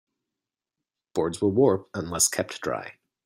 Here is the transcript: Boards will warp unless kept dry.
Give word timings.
Boards 1.13 1.41
will 1.43 1.51
warp 1.51 1.91
unless 1.93 2.27
kept 2.27 2.59
dry. 2.61 2.95